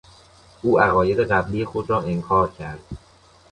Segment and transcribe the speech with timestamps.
[0.61, 2.79] او عقاید قبلی خود را انکار کرد.